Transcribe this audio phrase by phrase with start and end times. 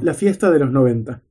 [0.00, 1.22] La fiesta de los 90.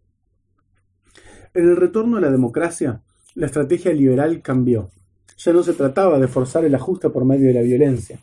[1.53, 3.01] En el retorno a la democracia,
[3.33, 4.91] la estrategia liberal cambió.
[5.37, 8.19] Ya no se trataba de forzar el ajuste por medio de la violencia.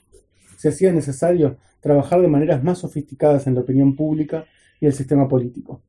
[0.59, 4.45] Se hacía necesario trabajar de maneras más sofisticadas en la opinión pública
[4.81, 5.81] y el sistema político.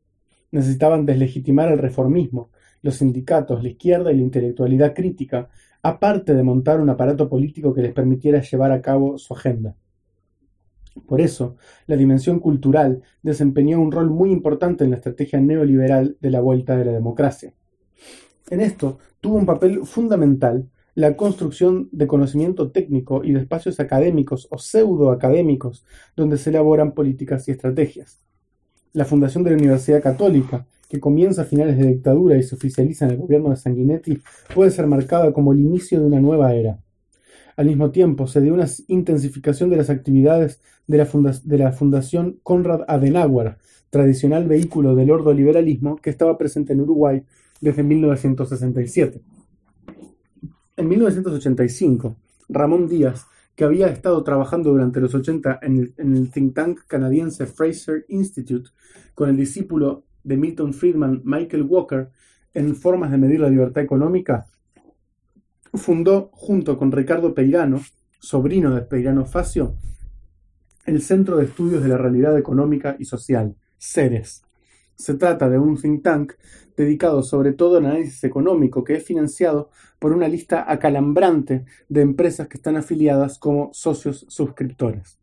[0.52, 2.50] Necesitaban deslegitimar el reformismo,
[2.82, 5.50] los sindicatos, la izquierda y la intelectualidad crítica,
[5.82, 9.76] aparte de montar un aparato político que les permitiera llevar a cabo su agenda.
[11.08, 11.58] Por eso,
[11.88, 16.76] la dimensión cultural desempeñó un rol muy importante en la estrategia neoliberal de la vuelta
[16.78, 17.54] de la democracia.
[18.50, 24.48] En esto tuvo un papel fundamental la construcción de conocimiento técnico y de espacios académicos
[24.50, 28.22] o pseudoacadémicos donde se elaboran políticas y estrategias.
[28.94, 33.06] La fundación de la Universidad Católica, que comienza a finales de dictadura y se oficializa
[33.06, 34.20] en el gobierno de Sanguinetti,
[34.54, 36.80] puede ser marcada como el inicio de una nueva era.
[37.58, 40.98] Al mismo tiempo, se dio una intensificación de las actividades de
[41.58, 43.58] la, Fundación Konrad Adenauer,
[43.90, 47.24] tradicional vehículo del ordoliberalismo que estaba presente en Uruguay
[47.62, 49.22] desde 1967.
[50.78, 52.18] En 1985,
[52.50, 56.80] Ramón Díaz, que había estado trabajando durante los 80 en el, en el think tank
[56.88, 58.72] canadiense Fraser Institute
[59.14, 62.10] con el discípulo de Milton Friedman, Michael Walker,
[62.54, 64.46] en formas de medir la libertad económica,
[65.78, 67.82] fundó, junto con Ricardo Peirano,
[68.20, 69.76] sobrino de Peirano Facio,
[70.86, 74.44] el Centro de Estudios de la Realidad Económica y Social, CERES.
[74.96, 76.34] Se trata de un think tank
[76.78, 82.48] dedicado sobre todo al análisis económico que es financiado por una lista acalambrante de empresas
[82.48, 85.20] que están afiliadas como socios suscriptores.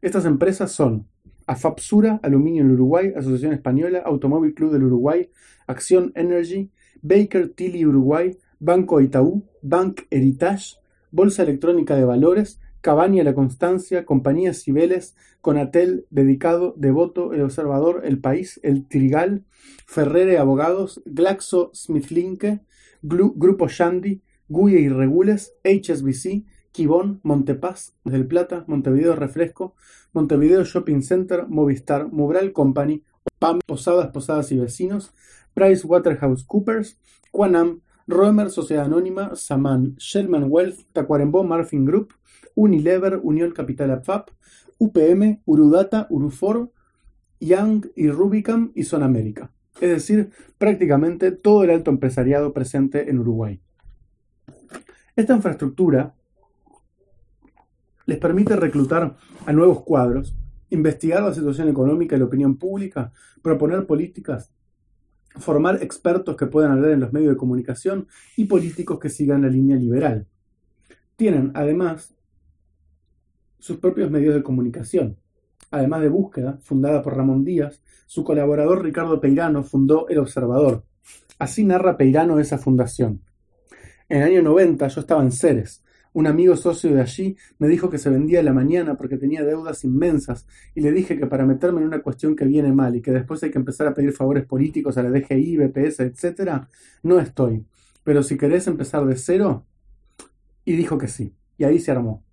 [0.00, 1.06] Estas empresas son
[1.46, 5.30] AFAPSURA, Aluminio en Uruguay, Asociación Española, Automóvil Club del Uruguay,
[5.66, 6.70] Acción Energy,
[7.02, 10.78] Baker Tilly Uruguay, Banco Itaú, Bank Heritage,
[11.10, 18.20] Bolsa Electrónica de Valores, Cabaña La Constancia, Compañías Cibeles, Conatel, Dedicado, Devoto, El Observador, El
[18.20, 19.44] País, El Trigal,
[19.86, 22.60] Ferrere Abogados, Glaxo Smithlinke,
[23.02, 29.74] Grupo Shandy, Guya y Regules, HSBC, Quibón, Montepaz, Del Plata, Montevideo Refresco,
[30.14, 33.02] Montevideo Shopping Center, Movistar, Mobral Company,
[33.38, 35.12] PAM, Posadas, Posadas y Vecinos,
[35.52, 36.98] Price Waterhouse Coopers,
[37.30, 42.14] Quanam, Roemer Sociedad Anónima, Saman, Shellman Wealth, Tacuarembó Marfin Group,
[42.54, 44.30] Unilever, Unión Capital APFAP,
[44.78, 46.70] UPM, Urudata, Urufor,
[47.40, 49.50] Young y Rubicam y Son América.
[49.80, 53.60] Es decir, prácticamente todo el alto empresariado presente en Uruguay.
[55.16, 56.14] Esta infraestructura
[58.06, 59.16] les permite reclutar
[59.46, 60.36] a nuevos cuadros,
[60.70, 63.12] investigar la situación económica y la opinión pública,
[63.42, 64.52] proponer políticas,
[65.36, 68.06] formar expertos que puedan hablar en los medios de comunicación
[68.36, 70.26] y políticos que sigan la línea liberal.
[71.16, 72.14] Tienen, además,
[73.58, 75.16] sus propios medios de comunicación.
[75.70, 80.84] Además de Búsqueda, fundada por Ramón Díaz, su colaborador Ricardo Peirano fundó El Observador.
[81.38, 83.22] Así narra Peirano esa fundación.
[84.08, 85.83] En el año 90 yo estaba en Ceres.
[86.14, 89.44] Un amigo socio de allí me dijo que se vendía de la mañana porque tenía
[89.44, 93.02] deudas inmensas y le dije que para meterme en una cuestión que viene mal y
[93.02, 96.62] que después hay que empezar a pedir favores políticos a la DGI, BPS, etc.,
[97.02, 97.66] no estoy.
[98.04, 99.66] Pero si querés empezar de cero,
[100.64, 101.34] y dijo que sí.
[101.58, 102.24] Y ahí se armó.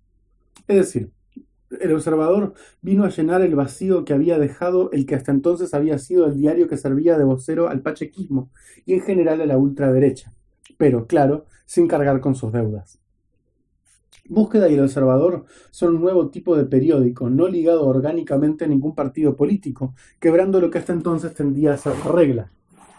[0.66, 1.10] Es decir,
[1.80, 5.98] el observador vino a llenar el vacío que había dejado el que hasta entonces había
[5.98, 8.50] sido el diario que servía de vocero al pachequismo
[8.84, 10.34] y en general a la ultraderecha,
[10.76, 13.01] pero, claro, sin cargar con sus deudas.
[14.28, 18.94] Búsqueda y el Observador son un nuevo tipo de periódico, no ligado orgánicamente a ningún
[18.94, 22.50] partido político, quebrando lo que hasta entonces tendía a ser regla.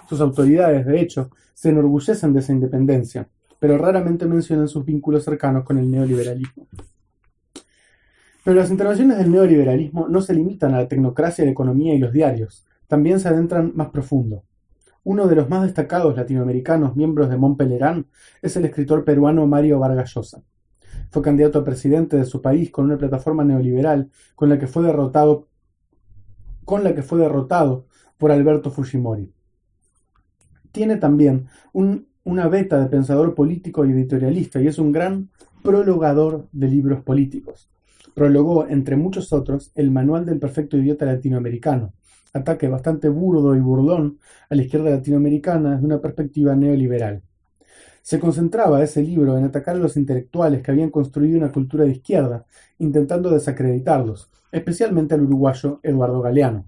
[0.09, 5.63] Sus autoridades, de hecho, se enorgullecen de esa independencia, pero raramente mencionan sus vínculos cercanos
[5.63, 6.67] con el neoliberalismo.
[8.43, 12.11] Pero las intervenciones del neoliberalismo no se limitan a la tecnocracia, la economía y los
[12.11, 14.43] diarios, también se adentran más profundo.
[15.05, 18.07] Uno de los más destacados latinoamericanos miembros de Montpellerán
[18.41, 20.43] es el escritor peruano Mario Vargas Llosa.
[21.09, 24.83] Fue candidato a presidente de su país con una plataforma neoliberal con la que fue
[24.83, 25.47] derrotado
[26.65, 27.85] con la que fue derrotado
[28.17, 29.33] por Alberto Fujimori.
[30.71, 35.29] Tiene también una beta de pensador político y editorialista y es un gran
[35.61, 37.69] prologador de libros políticos.
[38.13, 41.93] Prologó, entre muchos otros, el Manual del Perfecto Idiota Latinoamericano,
[42.33, 44.19] ataque bastante burdo y burlón
[44.49, 47.21] a la izquierda latinoamericana desde una perspectiva neoliberal.
[48.03, 51.91] Se concentraba ese libro en atacar a los intelectuales que habían construido una cultura de
[51.91, 52.45] izquierda,
[52.77, 56.65] intentando desacreditarlos, especialmente al uruguayo Eduardo Galeano.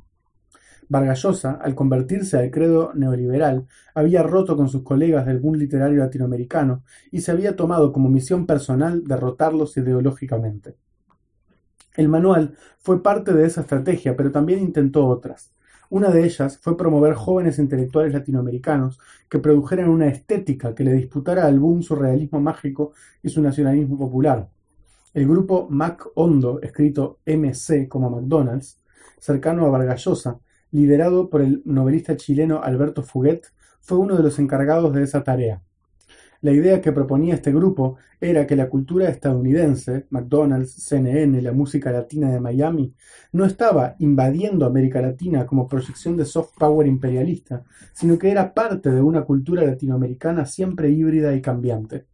[0.87, 6.83] Vargallosa, al convertirse al credo neoliberal, había roto con sus colegas del boom literario latinoamericano
[7.11, 10.77] y se había tomado como misión personal derrotarlos ideológicamente.
[11.97, 15.54] El manual fue parte de esa estrategia, pero también intentó otras.
[15.89, 18.99] Una de ellas fue promover jóvenes intelectuales latinoamericanos
[19.29, 23.97] que produjeran una estética que le disputara al boom su realismo mágico y su nacionalismo
[23.97, 24.49] popular.
[25.13, 28.81] El grupo Mac Hondo, escrito MC como McDonald's,
[29.19, 30.39] cercano a Vargallosa,
[30.71, 33.45] liderado por el novelista chileno Alberto Fuguet,
[33.79, 35.61] fue uno de los encargados de esa tarea.
[36.45, 41.91] La idea que proponía este grupo era que la cultura estadounidense, McDonald's, CNN, la música
[41.91, 42.93] latina de Miami,
[43.31, 47.63] no estaba invadiendo América Latina como proyección de soft power imperialista,
[47.93, 52.05] sino que era parte de una cultura latinoamericana siempre híbrida y cambiante.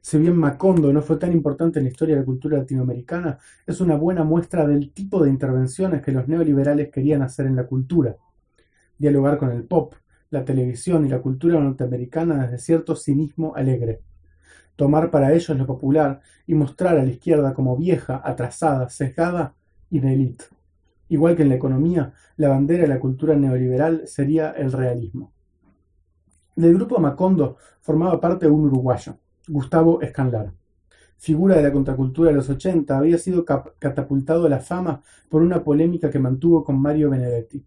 [0.00, 3.80] Si bien Macondo no fue tan importante en la historia de la cultura latinoamericana, es
[3.80, 8.14] una buena muestra del tipo de intervenciones que los neoliberales querían hacer en la cultura.
[8.96, 9.94] Dialogar con el pop,
[10.30, 14.00] la televisión y la cultura norteamericana desde cierto cinismo alegre.
[14.76, 19.54] Tomar para ellos lo popular y mostrar a la izquierda como vieja, atrasada, sesgada
[19.90, 20.44] y de élite.
[21.08, 25.32] Igual que en la economía, la bandera de la cultura neoliberal sería el realismo.
[26.54, 29.16] Del grupo Macondo formaba parte un uruguayo,
[29.48, 30.52] Gustavo Escanlar.
[31.18, 35.62] Figura de la contracultura de los 80, había sido catapultado a la fama por una
[35.62, 37.62] polémica que mantuvo con Mario Benedetti.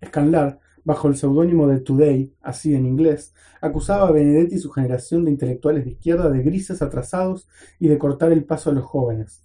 [0.00, 5.24] Escanlar, bajo el seudónimo de Today, así en inglés, acusaba a Benedetti y su generación
[5.24, 7.48] de intelectuales de izquierda de grises atrasados
[7.78, 9.44] y de cortar el paso a los jóvenes.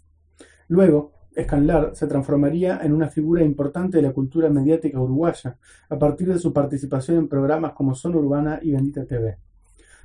[0.68, 5.58] Luego, Escanlar se transformaría en una figura importante de la cultura mediática uruguaya
[5.90, 9.38] a partir de su participación en programas como Zona Urbana y Bendita TV.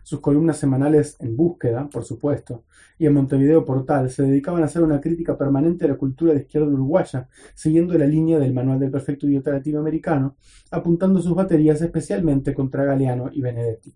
[0.05, 2.65] Sus columnas semanales en Búsqueda, por supuesto,
[2.99, 6.41] y en Montevideo Portal se dedicaban a hacer una crítica permanente a la cultura de
[6.41, 10.37] izquierda uruguaya, siguiendo la línea del Manual del Perfecto Idiota Latinoamericano,
[10.71, 13.95] apuntando sus baterías especialmente contra Galeano y Benedetti.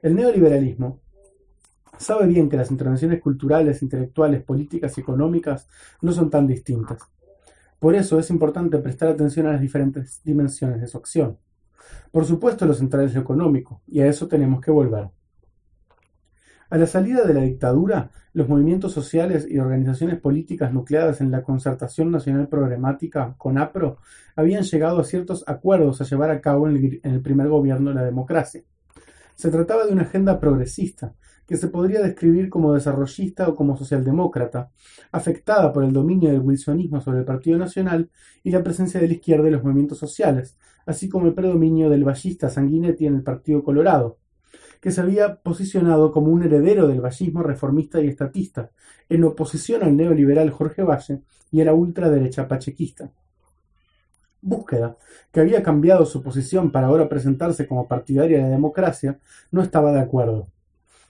[0.00, 1.02] El neoliberalismo
[1.98, 5.68] sabe bien que las intervenciones culturales, intelectuales, políticas y económicas
[6.00, 7.02] no son tan distintas.
[7.78, 11.36] Por eso es importante prestar atención a las diferentes dimensiones de su acción.
[12.10, 15.10] Por supuesto, lo central es lo económico, y a eso tenemos que volver.
[16.68, 21.42] A la salida de la dictadura, los movimientos sociales y organizaciones políticas nucleadas en la
[21.42, 23.98] Concertación Nacional Programática, CONAPRO,
[24.34, 28.04] habían llegado a ciertos acuerdos a llevar a cabo en el, primer gobierno de la
[28.04, 28.64] democracia.
[29.36, 31.14] Se trataba de una agenda progresista,
[31.46, 34.70] que se podría describir como desarrollista o como socialdemócrata,
[35.12, 38.10] afectada por el dominio del wilsonismo sobre el Partido Nacional
[38.42, 42.04] y la presencia de la izquierda en los movimientos sociales, así como el predominio del
[42.04, 44.18] ballista Sanguinetti en el Partido Colorado,
[44.80, 48.70] que se había posicionado como un heredero del vallismo reformista y estatista,
[49.08, 53.10] en oposición al neoliberal Jorge Valle y a la ultraderecha pachequista.
[54.40, 54.96] Búsqueda,
[55.32, 59.18] que había cambiado su posición para ahora presentarse como partidaria de la democracia,
[59.50, 60.48] no estaba de acuerdo.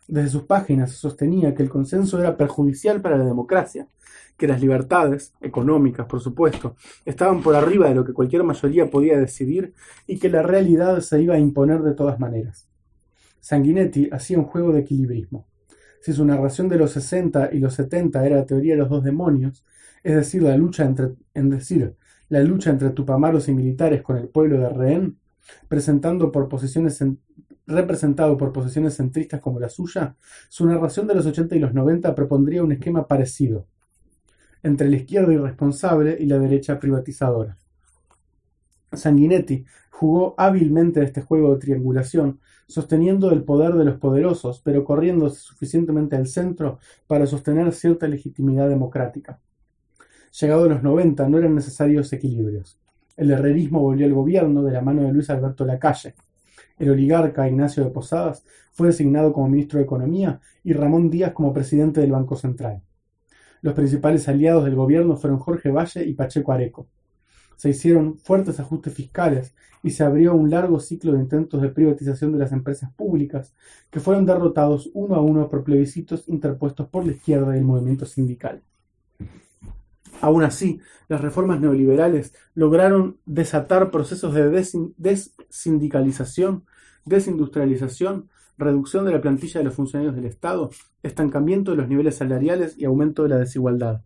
[0.08, 3.88] Desde sus páginas sostenía que el consenso era perjudicial para la democracia,
[4.36, 9.18] que las libertades, económicas por supuesto, estaban por arriba de lo que cualquier mayoría podía
[9.18, 9.74] decidir
[10.06, 12.68] y que la realidad se iba a imponer de todas maneras.
[13.40, 15.46] Sanguinetti hacía un juego de equilibrismo.
[16.00, 19.02] Si su narración de los 60 y los 70 era la teoría de los dos
[19.02, 19.64] demonios,
[20.04, 21.50] es decir, la lucha entre, en
[22.28, 25.18] la lucha entre tupamaros y militares con el pueblo de rehén,
[25.68, 27.02] presentando por posiciones
[27.66, 30.14] representado por posiciones centristas como la suya,
[30.48, 33.66] su narración de los 80 y los 90 propondría un esquema parecido
[34.62, 37.56] entre la izquierda irresponsable y la derecha privatizadora.
[38.92, 45.40] Sanguinetti jugó hábilmente este juego de triangulación, sosteniendo el poder de los poderosos, pero corriéndose
[45.40, 49.40] suficientemente al centro para sostener cierta legitimidad democrática.
[50.40, 52.78] Llegado los 90 no eran necesarios equilibrios.
[53.16, 56.14] El herrerismo volvió al gobierno de la mano de Luis Alberto Lacalle.
[56.78, 61.52] El oligarca Ignacio de Posadas fue designado como ministro de Economía y Ramón Díaz como
[61.52, 62.82] presidente del Banco Central.
[63.62, 66.86] Los principales aliados del gobierno fueron Jorge Valle y Pacheco Areco.
[67.56, 72.32] Se hicieron fuertes ajustes fiscales y se abrió un largo ciclo de intentos de privatización
[72.32, 73.54] de las empresas públicas,
[73.90, 78.04] que fueron derrotados uno a uno por plebiscitos interpuestos por la izquierda y el movimiento
[78.04, 78.62] sindical.
[80.20, 84.50] Aún así, las reformas neoliberales lograron desatar procesos de
[84.96, 86.64] desindicalización,
[87.04, 90.70] desindustrialización, reducción de la plantilla de los funcionarios del Estado,
[91.02, 94.02] estancamiento de los niveles salariales y aumento de la desigualdad.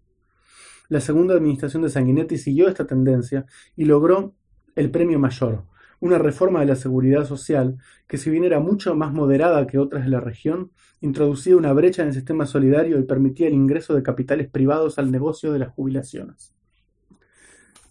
[0.89, 4.35] La segunda administración de Sanguinetti siguió esta tendencia y logró
[4.75, 5.65] el premio mayor,
[6.01, 7.77] una reforma de la seguridad social
[8.09, 12.03] que si bien era mucho más moderada que otras de la región, introducía una brecha
[12.03, 15.69] en el sistema solidario y permitía el ingreso de capitales privados al negocio de las
[15.71, 16.55] jubilaciones.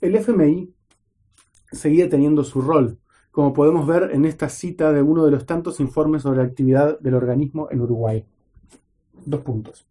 [0.01, 0.73] El FMI
[1.71, 2.97] seguía teniendo su rol,
[3.31, 6.99] como podemos ver en esta cita de uno de los tantos informes sobre la actividad
[6.99, 8.25] del organismo en Uruguay.
[9.25, 9.85] Dos puntos.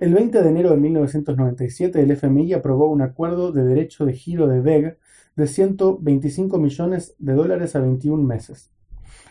[0.00, 4.46] El 20 de enero de 1997 el FMI aprobó un acuerdo de derecho de giro
[4.46, 4.98] de VEG
[5.38, 8.72] de 125 millones de dólares a 21 meses.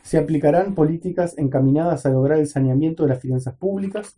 [0.03, 4.15] Se aplicarán políticas encaminadas a lograr el saneamiento de las finanzas públicas.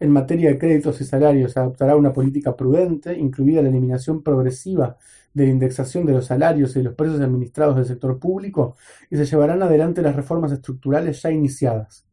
[0.00, 4.96] En materia de créditos y salarios se adoptará una política prudente, incluida la eliminación progresiva
[5.34, 8.76] de la indexación de los salarios y de los precios administrados del sector público,
[9.10, 12.05] y se llevarán adelante las reformas estructurales ya iniciadas.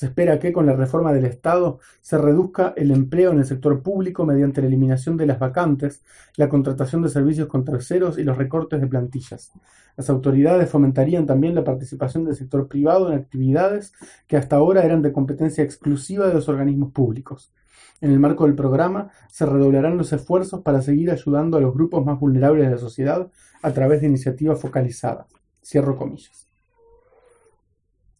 [0.00, 3.82] Se espera que con la reforma del Estado se reduzca el empleo en el sector
[3.82, 6.02] público mediante la eliminación de las vacantes,
[6.36, 9.52] la contratación de servicios con terceros y los recortes de plantillas.
[9.98, 13.92] Las autoridades fomentarían también la participación del sector privado en actividades
[14.26, 17.52] que hasta ahora eran de competencia exclusiva de los organismos públicos.
[18.00, 22.06] En el marco del programa se redoblarán los esfuerzos para seguir ayudando a los grupos
[22.06, 23.30] más vulnerables de la sociedad
[23.60, 25.26] a través de iniciativas focalizadas.
[25.62, 26.49] Cierro comillas.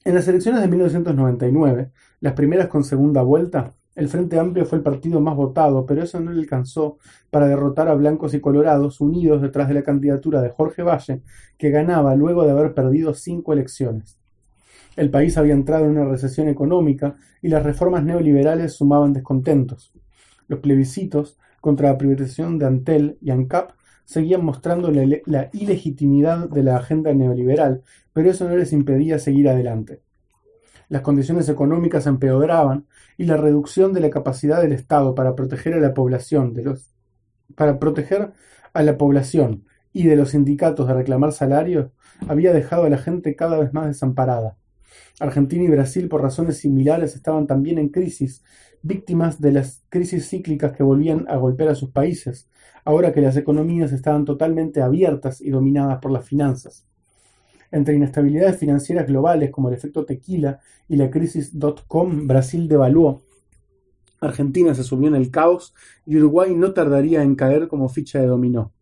[0.02, 1.90] En las elecciones de 1999,
[2.20, 6.18] las primeras con segunda vuelta, el Frente Amplio fue el partido más votado, pero eso
[6.20, 6.96] no le alcanzó
[7.28, 11.20] para derrotar a blancos y colorados unidos detrás de la candidatura de Jorge Valle,
[11.58, 14.18] que ganaba luego de haber perdido cinco elecciones.
[14.96, 19.92] El país había entrado en una recesión económica y las reformas neoliberales sumaban descontentos.
[20.48, 23.72] Los plebiscitos contra la privatización de Antel y ANCAP
[24.10, 29.48] seguían mostrando la, la, ilegitimidad de la agenda neoliberal, pero eso no les impedía seguir
[29.48, 30.02] adelante.
[30.88, 32.86] Las condiciones económicas empeoraban
[33.16, 36.90] y la reducción de la capacidad del Estado para proteger a la población de los
[37.54, 38.32] para proteger
[38.72, 41.92] a la población y de los sindicatos de reclamar salarios
[42.26, 44.56] había dejado a la gente cada vez más desamparada.
[45.18, 48.42] Argentina y Brasil, por razones similares, estaban también en crisis,
[48.82, 52.48] víctimas de las crisis cíclicas que volvían a golpear a sus países,
[52.84, 56.86] ahora que las economías estaban totalmente abiertas y dominadas por las finanzas.
[57.70, 63.22] Entre inestabilidades financieras globales como el efecto tequila y la crisis dot-com, Brasil devaluó.
[64.20, 65.72] Argentina se subió en el caos
[66.04, 68.72] y Uruguay no tardaría en caer como ficha de dominó.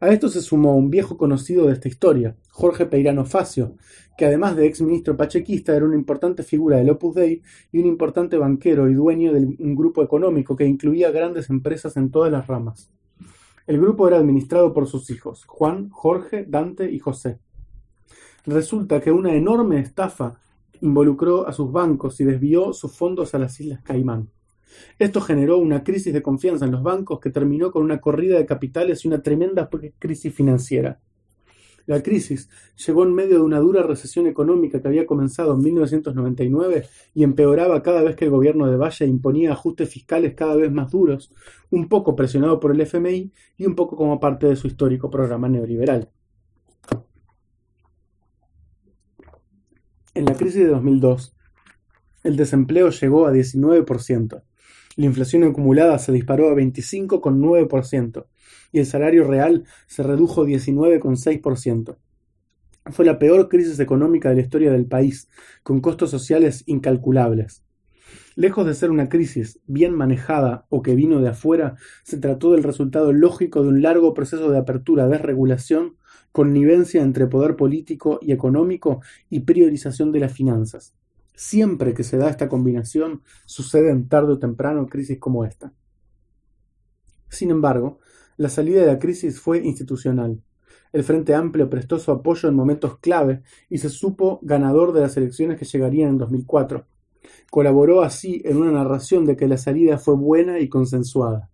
[0.00, 3.76] A esto se sumó un viejo conocido de esta historia, Jorge Peirano Facio,
[4.16, 7.86] que además de ex ministro pachequista era una importante figura del Opus Dei y un
[7.86, 12.48] importante banquero y dueño de un grupo económico que incluía grandes empresas en todas las
[12.48, 12.90] ramas.
[13.68, 17.38] El grupo era administrado por sus hijos, Juan, Jorge, Dante y José.
[18.44, 20.40] Resulta que una enorme estafa
[20.80, 24.30] involucró a sus bancos y desvió sus fondos a las Islas Caimán.
[24.98, 28.46] Esto generó una crisis de confianza en los bancos que terminó con una corrida de
[28.46, 30.98] capitales y una tremenda crisis financiera.
[31.88, 32.50] La crisis
[32.86, 37.82] llegó en medio de una dura recesión económica que había comenzado en 1999 y empeoraba
[37.82, 41.32] cada vez que el gobierno de Valle imponía ajustes fiscales cada vez más duros,
[41.70, 45.48] un poco presionado por el FMI y un poco como parte de su histórico programa
[45.48, 46.10] neoliberal.
[50.12, 51.34] En la crisis de 2002,
[52.22, 54.42] el desempleo llegó a 19%.
[54.96, 58.26] La inflación acumulada se disparó a 25,9%
[58.72, 61.96] y el salario real se redujo 19,6%.
[62.90, 65.28] Fue la peor crisis económica de la historia del país,
[65.62, 67.64] con costos sociales incalculables.
[68.34, 72.62] Lejos de ser una crisis bien manejada o que vino de afuera, se trató del
[72.62, 75.96] resultado lógico de un largo proceso de apertura, desregulación,
[76.32, 80.94] connivencia entre poder político y económico y priorización de las finanzas.
[81.34, 85.72] Siempre que se da esta combinación, suceden tarde o temprano crisis como esta.
[87.28, 87.98] Sin embargo,
[88.38, 90.40] la salida de la crisis fue institucional.
[90.92, 95.16] El Frente Amplio prestó su apoyo en momentos clave y se supo ganador de las
[95.16, 96.86] elecciones que llegarían en 2004.
[97.50, 101.50] Colaboró así en una narración de que la salida fue buena y consensuada.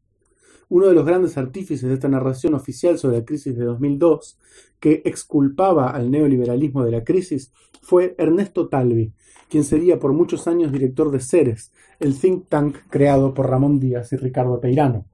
[0.69, 4.39] Uno de los grandes artífices de esta narración oficial sobre la crisis de 2002,
[4.79, 7.51] que exculpaba al neoliberalismo de la crisis,
[7.81, 9.13] fue Ernesto Talvi,
[9.49, 14.13] quien sería por muchos años director de Ceres, el think tank creado por Ramón Díaz
[14.13, 15.07] y Ricardo Peirano.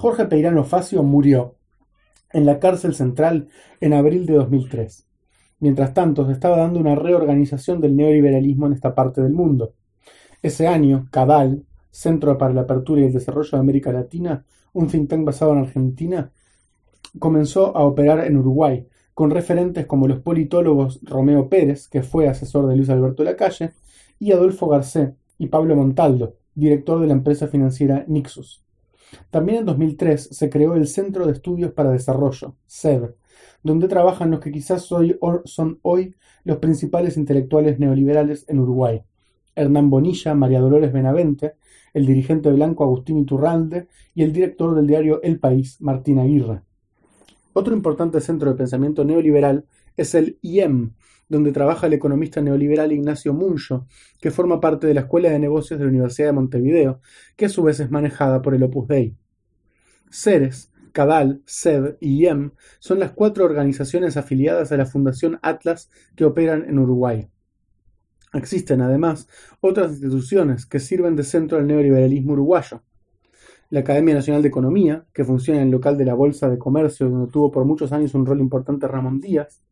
[0.00, 1.56] Jorge Peirano Facio murió
[2.32, 3.48] en la cárcel central
[3.80, 5.08] en abril de 2003.
[5.58, 9.74] Mientras tanto, se estaba dando una reorganización del neoliberalismo en esta parte del mundo.
[10.40, 15.10] Ese año, Cabal, Centro para la Apertura y el Desarrollo de América Latina, un think
[15.10, 16.30] tank basado en Argentina,
[17.18, 22.68] comenzó a operar en Uruguay, con referentes como los politólogos Romeo Pérez, que fue asesor
[22.68, 23.72] de Luis Alberto Lacalle,
[24.20, 28.62] y Adolfo Garcé y Pablo Montaldo, director de la empresa financiera Nixus.
[29.30, 33.10] También en 2003 se creó el Centro de Estudios para Desarrollo, CED,
[33.62, 39.02] donde trabajan los que quizás son hoy los principales intelectuales neoliberales en Uruguay.
[39.54, 41.54] Hernán Bonilla, María Dolores Benavente,
[41.92, 46.62] el dirigente blanco Agustín Iturralde y el director del diario El País, Martín Aguirre.
[47.54, 49.64] Otro importante centro de pensamiento neoliberal
[49.96, 50.92] es el IEM,
[51.28, 53.86] donde trabaja el economista neoliberal Ignacio Muncho,
[54.20, 57.00] que forma parte de la Escuela de Negocios de la Universidad de Montevideo,
[57.36, 59.16] que a su vez es manejada por el Opus Dei.
[60.10, 66.24] Ceres CADAL, SED y IEM son las cuatro organizaciones afiliadas a la Fundación Atlas que
[66.24, 67.28] operan en Uruguay.
[68.32, 69.28] Existen, además,
[69.60, 72.82] otras instituciones que sirven de centro al neoliberalismo uruguayo.
[73.70, 77.08] La Academia Nacional de Economía, que funciona en el local de la Bolsa de Comercio,
[77.08, 79.62] donde tuvo por muchos años un rol importante Ramón Díaz,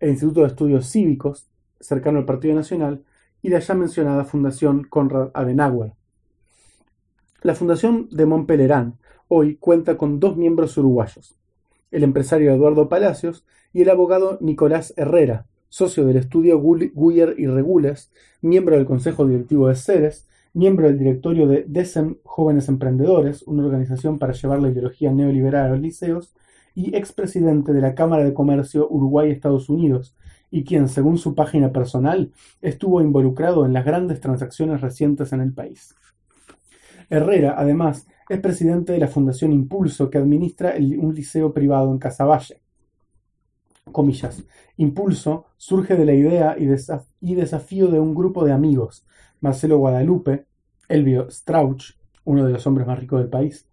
[0.00, 1.46] el Instituto de Estudios Cívicos,
[1.80, 3.02] cercano al Partido Nacional,
[3.42, 5.92] y la ya mencionada Fundación Conrad Adenauer.
[7.42, 8.98] La Fundación de Montpelerán
[9.28, 11.36] hoy cuenta con dos miembros uruguayos,
[11.90, 18.10] el empresario Eduardo Palacios y el abogado Nicolás Herrera, socio del estudio Guyer y Regules,
[18.40, 24.18] miembro del Consejo Directivo de Ceres, miembro del directorio de DESEM Jóvenes Emprendedores, una organización
[24.18, 26.34] para llevar la ideología neoliberal a los liceos,
[26.76, 30.14] y expresidente de la Cámara de Comercio Uruguay-Estados Unidos,
[30.50, 35.52] y quien, según su página personal, estuvo involucrado en las grandes transacciones recientes en el
[35.52, 35.96] país.
[37.08, 42.60] Herrera, además, es presidente de la Fundación Impulso, que administra un liceo privado en Casaballe.
[43.90, 44.44] Comillas.
[44.76, 49.06] Impulso surge de la idea y, desafío de un grupo de amigos,
[49.40, 50.46] Marcelo Guadalupe,
[50.88, 53.66] Elvio Strauch, uno de los hombres más ricos del país,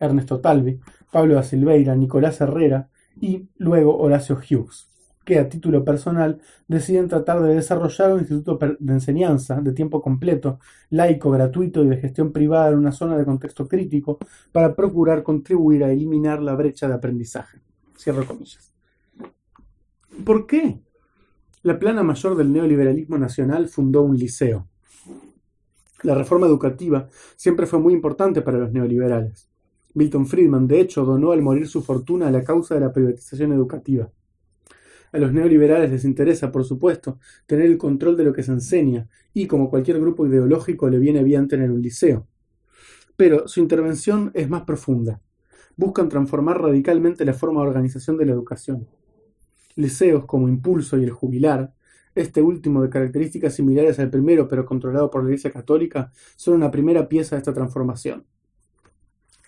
[0.00, 0.80] Ernesto Talvi,
[1.12, 2.88] Pablo da Silveira, Nicolás Herrera
[3.20, 4.90] y luego Horacio Hughes
[5.24, 10.58] que a título personal deciden tratar de desarrollar un instituto de enseñanza de tiempo completo,
[10.90, 14.18] laico, gratuito y de gestión privada en una zona de contexto crítico
[14.52, 17.60] para procurar contribuir a eliminar la brecha de aprendizaje.
[17.96, 18.72] Cierro comillas.
[20.24, 20.80] ¿Por qué?
[21.62, 24.66] La plana mayor del neoliberalismo nacional fundó un liceo.
[26.02, 29.49] La reforma educativa siempre fue muy importante para los neoliberales.
[29.94, 33.52] Milton Friedman, de hecho, donó al morir su fortuna a la causa de la privatización
[33.52, 34.10] educativa.
[35.12, 39.08] A los neoliberales les interesa, por supuesto, tener el control de lo que se enseña,
[39.34, 42.28] y como cualquier grupo ideológico le viene bien tener un liceo.
[43.16, 45.20] Pero su intervención es más profunda.
[45.76, 48.86] Buscan transformar radicalmente la forma de organización de la educación.
[49.74, 51.74] Liceos como Impulso y el Jubilar,
[52.14, 56.70] este último de características similares al primero pero controlado por la Iglesia Católica, son una
[56.70, 58.24] primera pieza de esta transformación.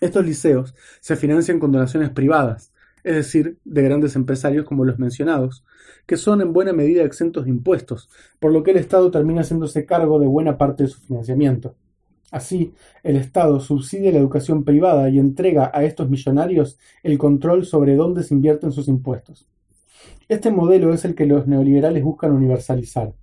[0.03, 2.73] Estos liceos se financian con donaciones privadas,
[3.05, 5.63] es decir, de grandes empresarios como los mencionados,
[6.05, 8.09] que son en buena medida exentos de impuestos,
[8.41, 11.75] por lo que el Estado termina haciéndose cargo de buena parte de su financiamiento.
[12.31, 17.95] Así, el Estado subsidia la educación privada y entrega a estos millonarios el control sobre
[17.95, 19.47] dónde se invierten sus impuestos.
[20.27, 23.13] Este modelo es el que los neoliberales buscan universalizar.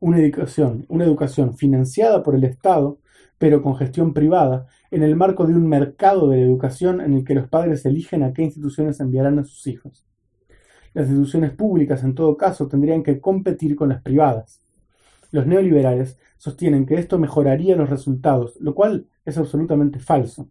[0.00, 2.98] Una educación, una educación financiada por el Estado,
[3.38, 7.24] pero con gestión privada, en el marco de un mercado de la educación en el
[7.24, 10.06] que los padres eligen a qué instituciones enviarán a sus hijos.
[10.94, 14.62] Las instituciones públicas, en todo caso, tendrían que competir con las privadas.
[15.30, 20.48] Los neoliberales sostienen que esto mejoraría los resultados, lo cual es absolutamente falso.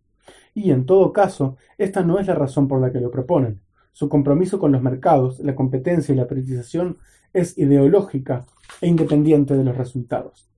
[0.54, 3.62] Y, en todo caso, esta no es la razón por la que lo proponen.
[3.91, 6.98] Su compromiso con los mercados, la competencia y la privatización
[7.34, 8.45] es ideológica
[8.82, 10.50] e independiente de los resultados.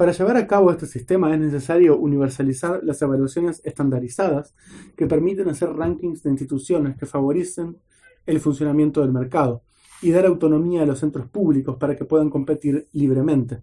[0.00, 4.54] Para llevar a cabo este sistema es necesario universalizar las evaluaciones estandarizadas
[4.96, 7.76] que permiten hacer rankings de instituciones que favorecen
[8.24, 9.62] el funcionamiento del mercado
[10.00, 13.60] y dar autonomía a los centros públicos para que puedan competir libremente.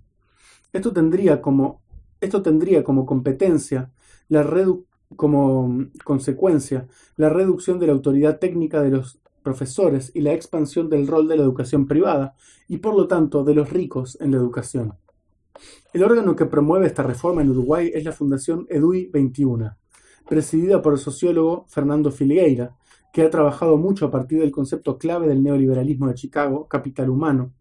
[0.71, 1.81] Esto tendría como,
[2.21, 3.89] esto tendría como competencia
[4.29, 4.45] la
[5.15, 11.07] como consecuencia la reducción de la autoridad técnica de los profesores y la expansión del
[11.07, 12.35] rol de la educación privada
[12.67, 14.93] y por lo tanto de los ricos en la educación.
[15.93, 19.75] El órgano que promueve esta reforma en Uruguay es la Fundación EDUI 21,
[20.27, 22.75] presidida por el sociólogo Fernando Filgueira,
[23.13, 27.53] que ha trabajado mucho a partir del concepto clave del neoliberalismo de Chicago, capital humano,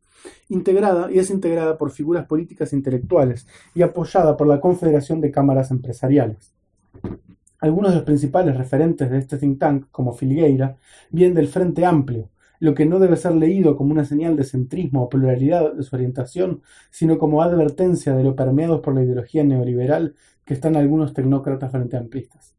[0.49, 5.31] integrada y es integrada por figuras políticas e intelectuales y apoyada por la Confederación de
[5.31, 6.53] Cámaras Empresariales.
[7.59, 10.77] Algunos de los principales referentes de este think tank, como Filgueira,
[11.11, 12.29] vienen del Frente Amplio,
[12.61, 15.95] lo que no debe ser leído como una señal de centrismo o pluralidad de su
[15.95, 20.15] orientación, sino como advertencia de lo permeados por la ideología neoliberal
[20.45, 22.55] que están algunos tecnócratas frente amplistas.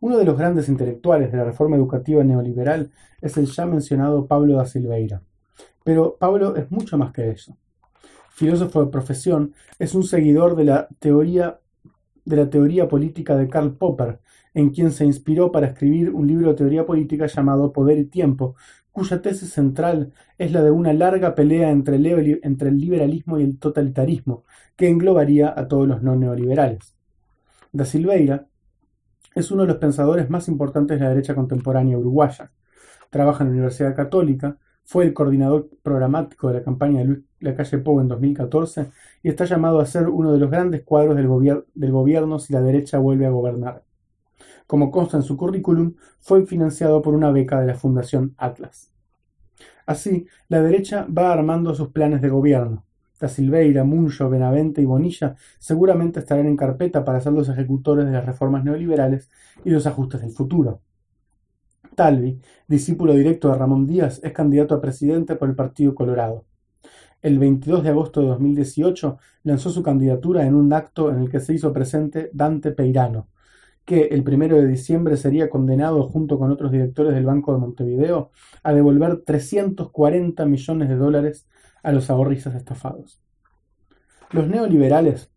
[0.00, 4.56] Uno de los grandes intelectuales de la reforma educativa neoliberal es el ya mencionado Pablo
[4.56, 5.22] da Silveira.
[5.84, 7.56] Pero Pablo es mucho más que eso.
[8.30, 11.60] Filósofo de profesión, es un seguidor de la teoría
[12.24, 14.20] de la teoría política de Karl Popper,
[14.54, 18.56] en quien se inspiró para escribir un libro de teoría política llamado Poder y Tiempo,
[18.92, 22.02] cuya tesis central es la de una larga pelea entre el,
[22.78, 24.44] liberalismo y el totalitarismo,
[24.76, 26.94] que englobaría a todos los no neoliberales.
[27.72, 28.46] Da Silveira
[29.34, 32.50] es uno de los pensadores más importantes de la derecha contemporánea uruguaya.
[33.10, 37.78] Trabaja en la Universidad Católica, fue el coordinador programático de la campaña de Luis Lacalle
[37.78, 38.90] Pou en 2014
[39.22, 42.98] y está llamado a ser uno de los grandes cuadros del gobierno si la derecha
[42.98, 43.84] vuelve a gobernar.
[44.70, 48.92] Como consta en su currículum, fue financiado por una beca de la Fundación Atlas.
[49.84, 52.84] Así, la derecha va armando sus planes de gobierno.
[53.18, 58.12] Da Silveira, Muncho, Benavente y Bonilla seguramente estarán en carpeta para ser los ejecutores de
[58.12, 59.28] las reformas neoliberales
[59.64, 60.82] y los ajustes del futuro.
[61.96, 66.44] Talvi, discípulo directo de Ramón Díaz, es candidato a presidente por el Partido Colorado.
[67.22, 71.40] El 22 de agosto de 2018 lanzó su candidatura en un acto en el que
[71.40, 73.26] se hizo presente Dante Peirano,
[73.90, 78.30] que el 1 de diciembre sería condenado junto con otros directores del Banco de Montevideo
[78.62, 81.48] a devolver 340 millones de dólares
[81.82, 83.20] a los ahorristas estafados.
[84.30, 85.32] Los neoliberales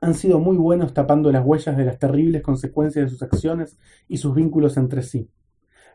[0.00, 4.16] han sido muy buenos tapando las huellas de las terribles consecuencias de sus acciones y
[4.16, 5.28] sus vínculos entre sí.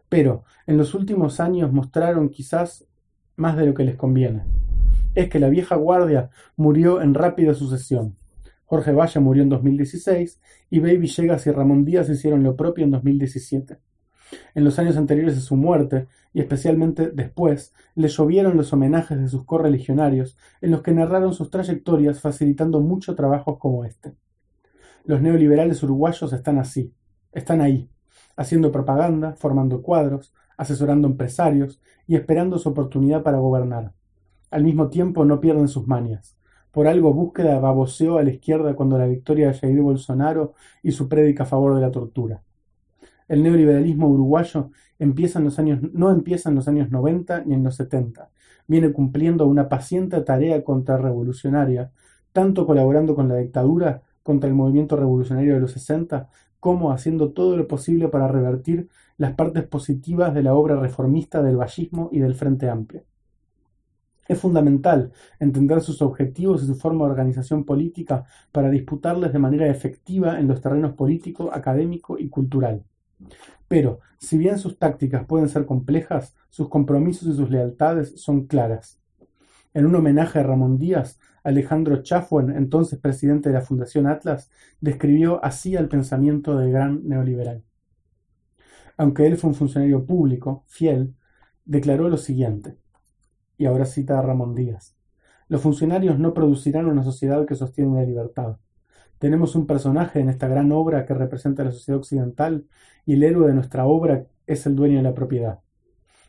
[0.07, 2.85] Pero en los últimos años mostraron quizás
[3.37, 4.43] más de lo que les conviene.
[5.15, 8.17] Es que la vieja guardia murió en rápida sucesión.
[8.65, 12.91] Jorge Valle murió en 2016 y Baby Villegas y Ramón Díaz hicieron lo propio en
[12.91, 13.77] 2017.
[14.55, 19.27] En los años anteriores a su muerte, y especialmente después, le llovieron los homenajes de
[19.27, 24.15] sus correligionarios, en los que narraron sus trayectorias facilitando mucho trabajos como este.
[25.05, 26.93] Los neoliberales uruguayos están así,
[27.31, 27.89] están ahí,
[28.35, 33.93] haciendo propaganda, formando cuadros, asesorando empresarios y esperando su oportunidad para gobernar.
[34.49, 36.37] Al mismo tiempo no pierden sus manias.
[36.75, 41.07] Por algo búsqueda baboseó a la izquierda cuando la victoria de Jair Bolsonaro y su
[41.07, 42.41] prédica a favor de la tortura.
[43.29, 47.63] El neoliberalismo uruguayo empieza en los años, no empieza en los años 90 ni en
[47.63, 48.29] los 70.
[48.67, 51.91] Viene cumpliendo una paciente tarea contrarrevolucionaria,
[52.33, 56.27] tanto colaborando con la dictadura contra el movimiento revolucionario de los 60,
[56.59, 61.55] como haciendo todo lo posible para revertir las partes positivas de la obra reformista del
[61.55, 63.03] vallismo y del Frente Amplio.
[64.27, 69.67] Es fundamental entender sus objetivos y su forma de organización política para disputarles de manera
[69.67, 72.83] efectiva en los terrenos político, académico y cultural.
[73.67, 78.99] Pero, si bien sus tácticas pueden ser complejas, sus compromisos y sus lealtades son claras.
[79.73, 84.49] En un homenaje a Ramón Díaz, Alejandro Chafuen, entonces presidente de la Fundación Atlas,
[84.81, 87.63] describió así al pensamiento del gran neoliberal.
[88.97, 91.13] Aunque él fue un funcionario público, fiel,
[91.65, 92.77] declaró lo siguiente,
[93.57, 94.95] y ahora cita a Ramón Díaz.
[95.47, 98.57] Los funcionarios no producirán una sociedad que sostiene la libertad.
[99.19, 102.65] Tenemos un personaje en esta gran obra que representa a la sociedad occidental
[103.05, 105.59] y el héroe de nuestra obra es el dueño de la propiedad.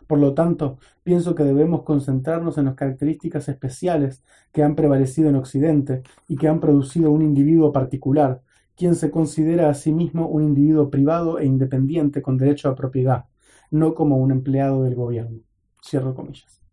[0.06, 5.36] Por lo tanto, pienso que debemos concentrarnos en las características especiales que han prevalecido en
[5.36, 8.42] Occidente y que han producido un individuo particular,
[8.76, 13.24] quien se considera a sí mismo un individuo privado e independiente con derecho a propiedad,
[13.70, 15.40] no como un empleado del gobierno.
[15.82, 16.65] Cierro comillas.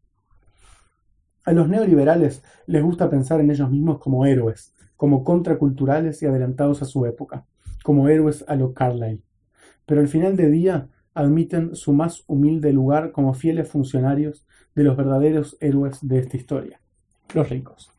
[1.45, 6.81] A los neoliberales les gusta pensar en ellos mismos como héroes, como contraculturales y adelantados
[6.81, 7.45] a su época,
[7.83, 9.21] como héroes a lo Carlyle.
[9.85, 14.95] Pero al final de día admiten su más humilde lugar como fieles funcionarios de los
[14.95, 16.79] verdaderos héroes de esta historia,
[17.33, 17.91] los ricos.